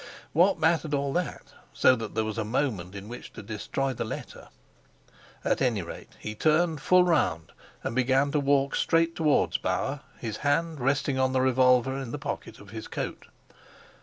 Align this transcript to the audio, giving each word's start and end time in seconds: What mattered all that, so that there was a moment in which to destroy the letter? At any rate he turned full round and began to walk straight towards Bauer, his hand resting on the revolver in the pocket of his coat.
What 0.33 0.57
mattered 0.57 0.95
all 0.95 1.13
that, 1.13 1.53
so 1.73 1.95
that 1.95 2.15
there 2.15 2.23
was 2.23 2.39
a 2.39 2.43
moment 2.43 2.95
in 2.95 3.07
which 3.07 3.33
to 3.33 3.43
destroy 3.43 3.93
the 3.93 4.03
letter? 4.03 4.47
At 5.45 5.61
any 5.61 5.83
rate 5.83 6.13
he 6.17 6.33
turned 6.33 6.81
full 6.81 7.03
round 7.03 7.51
and 7.83 7.93
began 7.95 8.31
to 8.31 8.39
walk 8.39 8.75
straight 8.75 9.15
towards 9.15 9.59
Bauer, 9.59 9.99
his 10.17 10.37
hand 10.37 10.79
resting 10.79 11.19
on 11.19 11.33
the 11.33 11.41
revolver 11.41 11.95
in 11.99 12.09
the 12.09 12.17
pocket 12.17 12.57
of 12.59 12.71
his 12.71 12.87
coat. 12.87 13.27